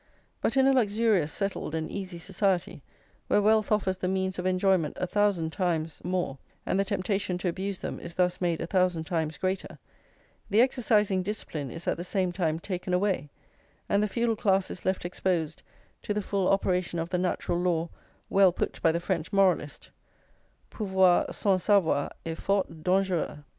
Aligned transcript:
But 0.41 0.57
in 0.57 0.65
a 0.65 0.73
luxurious, 0.73 1.31
settled, 1.31 1.75
and 1.75 1.87
easy 1.87 2.17
society, 2.17 2.81
where 3.27 3.39
wealth 3.39 3.71
offers 3.71 3.97
the 3.97 4.07
means 4.07 4.39
of 4.39 4.47
enjoyment 4.47 4.97
a 4.99 5.05
thousand 5.05 5.53
times 5.53 6.03
more, 6.03 6.39
and 6.65 6.79
the 6.79 6.83
temptation 6.85 7.37
to 7.37 7.47
abuse 7.47 7.77
them 7.77 7.99
is 7.99 8.15
thus 8.15 8.41
made 8.41 8.61
a 8.61 8.65
thousand 8.65 9.03
times 9.03 9.37
greater, 9.37 9.77
the 10.49 10.59
exercising 10.59 11.21
discipline 11.21 11.69
is 11.69 11.87
at 11.87 11.97
the 11.97 12.03
same 12.03 12.31
time 12.31 12.59
taken 12.59 12.95
away, 12.95 13.29
and 13.87 14.01
the 14.01 14.07
feudal 14.07 14.35
class 14.35 14.71
is 14.71 14.85
left 14.85 15.05
exposed 15.05 15.61
to 16.01 16.15
the 16.15 16.21
full 16.23 16.47
operation 16.49 16.97
of 16.97 17.09
the 17.09 17.19
natural 17.19 17.59
law 17.59 17.87
well 18.27 18.51
put 18.51 18.81
by 18.81 18.91
the 18.91 18.99
French 18.99 19.31
moralist: 19.31 19.91
Pouvoir 20.71 21.31
sans 21.31 21.61
savoir 21.61 22.09
est 22.25 22.39
fort 22.39 22.67
dangereux. 22.81 23.43